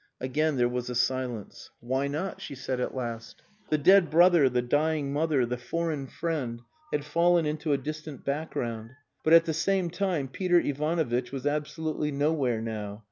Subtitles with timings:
[0.19, 1.69] Again there was a silence.
[1.79, 3.43] "Why not?" she said at last.
[3.69, 8.95] The dead brother, the dying mother, the foreign friend, had fallen into a distant background.
[9.23, 12.99] But, at the same time, Peter Ivanovitch was absolutely nowhere now.